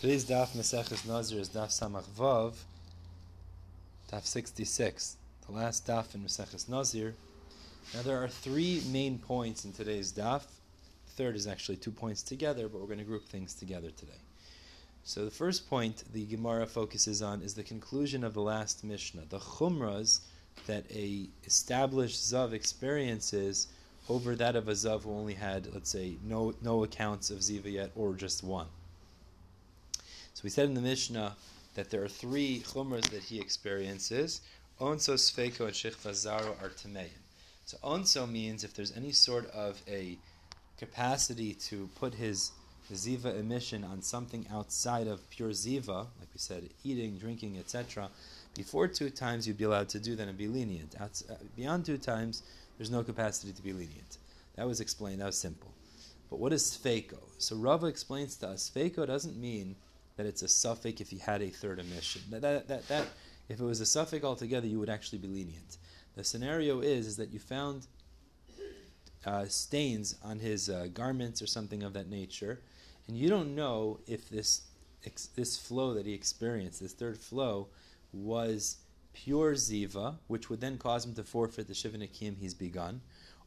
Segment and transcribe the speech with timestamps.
[0.00, 2.54] Today's daf Maseches Nazir is daf Samach Vav,
[4.12, 7.16] daf 66, the last daf in Maseches Nazir.
[7.92, 10.42] Now there are three main points in today's daf.
[11.06, 14.20] The third is actually two points together, but we're going to group things together today.
[15.02, 19.24] So the first point the Gemara focuses on is the conclusion of the last Mishnah,
[19.28, 20.20] the chumras
[20.68, 23.66] that a established zav experiences
[24.08, 27.72] over that of a zav who only had, let's say, no no accounts of ziva
[27.72, 28.68] yet, or just one.
[30.38, 31.34] So we said in the Mishnah
[31.74, 34.40] that there are three chumras that he experiences.
[34.80, 37.08] Onso, Sfeiko, and Shechva Zaro are Tameim.
[37.64, 40.16] So onso means if there's any sort of a
[40.78, 42.52] capacity to put his
[42.92, 48.08] ziva emission on something outside of pure ziva, like we said, eating, drinking, etc.
[48.54, 50.94] Before two times, you'd be allowed to do that and be lenient.
[51.00, 51.08] Uh,
[51.56, 52.44] beyond two times,
[52.76, 54.18] there's no capacity to be lenient.
[54.54, 55.20] That was explained.
[55.20, 55.72] That was simple.
[56.30, 57.18] But what is sfeiko?
[57.38, 59.74] So Rava explains to us, sfeiko doesn't mean
[60.18, 62.22] that it's a safek if he had a third emission.
[62.30, 63.06] That, that, that, that,
[63.48, 65.78] if it was a safek altogether, you would actually be lenient.
[66.16, 67.86] The scenario is, is that you found
[69.24, 72.60] uh, stains on his uh, garments or something of that nature,
[73.06, 74.62] and you don't know if this
[75.36, 77.68] this flow that he experienced, this third flow,
[78.12, 78.78] was
[79.14, 83.00] pure ziva, which would then cause him to forfeit the shiva nekiim he's begun,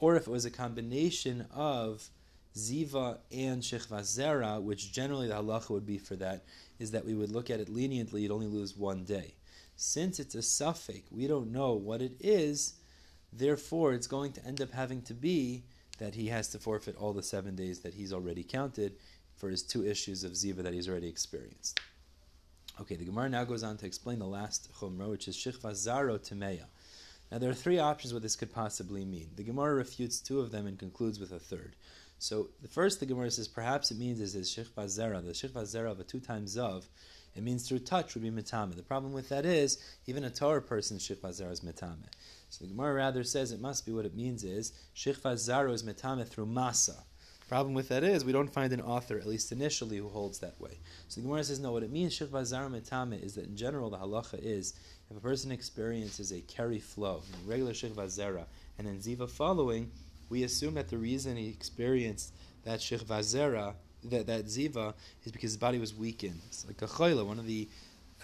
[0.00, 2.10] or if it was a combination of
[2.56, 6.44] Ziva and Shechva Zera, which generally the halacha would be for that,
[6.78, 9.34] is that we would look at it leniently, you'd only lose one day.
[9.76, 12.74] Since it's a safek, we don't know what it is,
[13.30, 15.64] therefore it's going to end up having to be
[15.98, 18.96] that he has to forfeit all the seven days that he's already counted
[19.36, 21.78] for his two issues of Ziva that he's already experienced.
[22.80, 26.18] Okay, the Gemara now goes on to explain the last chumrah, which is Shechva Zaro
[26.18, 26.66] Timeya.
[27.30, 29.30] Now there are three options what this could possibly mean.
[29.36, 31.74] The Gemara refutes two of them and concludes with a third.
[32.18, 35.62] So the first the Gemara says perhaps it means is is shikva zera, the shikva
[35.62, 36.84] zera of a two times zav.
[37.34, 38.74] It means through touch would be mitame.
[38.74, 42.08] The problem with that is even a tahor person's shikva zera is mitame.
[42.48, 45.82] So the Gemara rather says it must be what it means is shikva zera is
[45.82, 47.02] mitame through masa.
[47.48, 50.60] Problem with that is we don't find an author, at least initially, who holds that
[50.60, 50.78] way.
[51.06, 51.72] So the Gemara says no.
[51.72, 54.74] What it means shikva zera mitame is that in general the halacha is
[55.10, 58.46] if a person experiences a keri flow, regular shikva zera,
[58.78, 59.90] and then ziva following
[60.28, 62.32] we assume that the reason he experienced
[62.64, 64.94] that shich vazera, that, that ziva,
[65.24, 66.40] is because his body was weakened.
[66.48, 67.68] It's like a chayla, one of the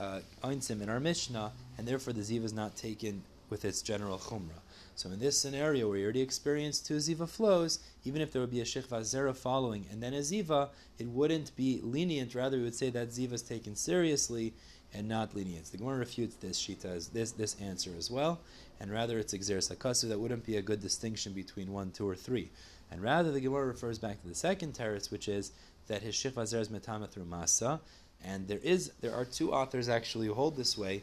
[0.01, 4.63] uh, in our Mishnah, and therefore the ziva is not taken with its general chumrah.
[4.97, 8.51] So in this scenario where you already experienced two ziva flows, even if there would
[8.51, 12.35] be a shich vazera following and then a ziva, it wouldn't be lenient.
[12.35, 14.55] Rather, we would say that ziva is taken seriously
[14.95, 15.69] and not lenience.
[15.69, 18.41] The Gemara refutes this shita this this answer as well,
[18.81, 20.09] and rather it's exeris hakasu.
[20.09, 22.51] That wouldn't be a good distinction between one, two, or three.
[22.91, 25.53] And rather the Gemara refers back to the second teretz, which is
[25.89, 27.81] that his shich vazer is metama through masa.
[28.25, 31.03] And there is there are two authors actually who hold this way.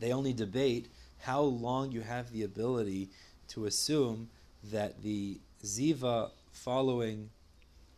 [0.00, 0.88] They only debate
[1.22, 3.10] how long you have the ability
[3.48, 4.28] to assume
[4.64, 7.30] that the ziva following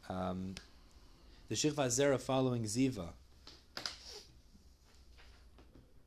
[0.09, 0.55] um,
[1.49, 3.09] the shich zera following ziva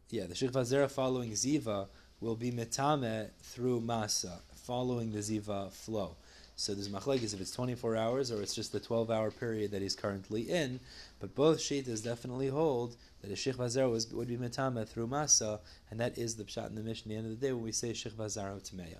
[0.09, 1.87] yeah, the Shikva Zera following Ziva
[2.21, 6.15] will be metame through Masa, following the Ziva flow.
[6.59, 9.83] So there's machlekes if it's 24 hours or it's just the 12 hour period that
[9.83, 10.79] he's currently in.
[11.19, 15.59] But both shitas definitely hold that a shich vazar would be metame through masa,
[15.91, 17.13] and that is the pshat in the Mishnah.
[17.13, 18.97] At the end of the day, when we say shich vazar tmeya.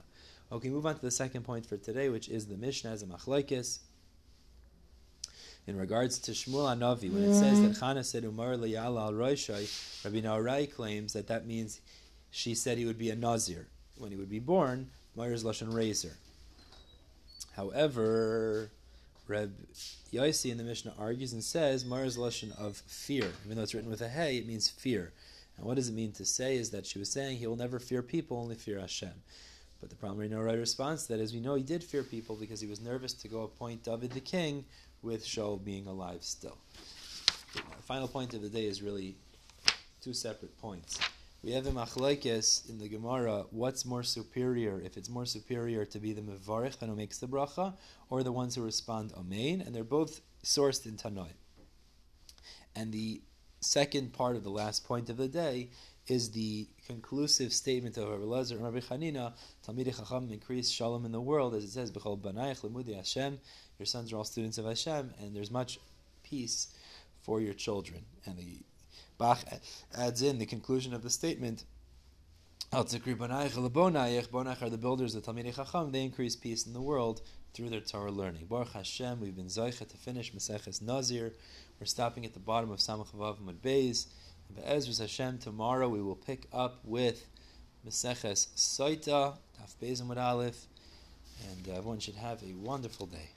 [0.52, 3.08] Okay, move on to the second point for today, which is the Mishnah as a
[3.08, 3.80] machlekes
[5.66, 10.06] in regards to Shmuel haNavi, when it says that Chana said Umar Liyala al Roishai,
[10.06, 11.82] Rabbi Nehorai claims that that means
[12.30, 13.68] she said he would be a Nazir.
[13.98, 16.14] When he would be born, Myers Lashon Razor.
[17.58, 18.70] However,
[19.28, 19.52] Reb
[20.14, 23.32] Yaisi in the Mishnah argues and says Myers Lashon of fear.
[23.44, 25.12] Even though it's written with a hey, it means fear.
[25.58, 27.80] And what does it mean to say is that she was saying he will never
[27.80, 29.12] fear people, only fear Hashem.
[29.82, 32.36] But the primary no right response to that is we know he did fear people
[32.36, 34.64] because he was nervous to go appoint David the king
[35.02, 36.58] with Shaul being alive still.
[37.54, 39.16] The final point of the day is really
[40.02, 41.00] two separate points.
[41.48, 43.46] We have a machlekes in the Gemara.
[43.52, 44.82] What's more superior?
[44.82, 47.74] If it's more superior to be the mevarich and who makes the bracha,
[48.10, 51.30] or the ones who respond amen, and they're both sourced in Tanoi.
[52.76, 53.22] And the
[53.62, 55.70] second part of the last point of the day
[56.08, 59.32] is the conclusive statement of Rabbi Lezer and Rabbi Chanina,
[59.66, 63.40] Talmidei Chacham increase shalom in the world, as it says, B'chol banayich lemudi Hashem,
[63.80, 65.80] your sons are all students of Hashem, and there's much
[66.24, 66.68] peace
[67.22, 68.04] for your children.
[68.26, 68.64] And the
[69.18, 69.44] Bach
[69.96, 71.64] adds in the conclusion of the statement,
[72.72, 77.22] Al Bonach are the builders of Talmidei Chacham, they increase peace in the world
[77.54, 78.46] through their Torah learning.
[78.46, 81.34] Baruch Hashem, we've been Zaycha to finish Maseches Nazir.
[81.80, 84.08] We're stopping at the bottom of Samach Vav Mud Beis.
[84.54, 87.28] Be'ezrus Hashem, tomorrow we will pick up with
[87.88, 89.38] Maseches Saita,
[89.82, 90.68] Beis Amud Aleph,
[91.50, 93.30] and uh, everyone should have a wonderful day.